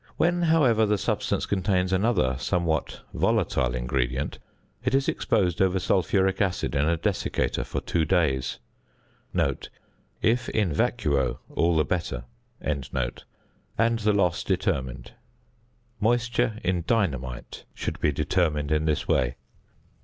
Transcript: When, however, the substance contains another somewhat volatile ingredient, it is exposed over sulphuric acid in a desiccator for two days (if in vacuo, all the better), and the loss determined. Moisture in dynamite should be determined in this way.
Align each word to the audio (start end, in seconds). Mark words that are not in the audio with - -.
When, 0.17 0.41
however, 0.41 0.87
the 0.87 0.97
substance 0.97 1.45
contains 1.45 1.93
another 1.93 2.35
somewhat 2.39 3.01
volatile 3.13 3.75
ingredient, 3.75 4.39
it 4.83 4.95
is 4.95 5.07
exposed 5.07 5.61
over 5.61 5.77
sulphuric 5.77 6.41
acid 6.41 6.73
in 6.73 6.89
a 6.89 6.97
desiccator 6.97 7.63
for 7.63 7.81
two 7.81 8.03
days 8.05 8.57
(if 10.23 10.49
in 10.49 10.73
vacuo, 10.73 11.37
all 11.51 11.75
the 11.75 11.85
better), 11.85 12.23
and 12.59 12.83
the 12.89 14.11
loss 14.11 14.43
determined. 14.43 15.11
Moisture 15.99 16.57
in 16.63 16.83
dynamite 16.87 17.65
should 17.75 17.99
be 17.99 18.11
determined 18.11 18.71
in 18.71 18.85
this 18.85 19.07
way. 19.07 19.35